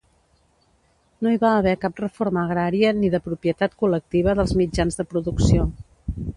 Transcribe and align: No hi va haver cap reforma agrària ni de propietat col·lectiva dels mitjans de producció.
No 1.25 1.33
hi 1.33 1.37
va 1.43 1.51
haver 1.57 1.73
cap 1.83 2.01
reforma 2.05 2.41
agrària 2.47 2.95
ni 3.03 3.13
de 3.17 3.21
propietat 3.29 3.79
col·lectiva 3.85 4.37
dels 4.41 4.59
mitjans 4.65 5.01
de 5.03 5.09
producció. 5.15 5.71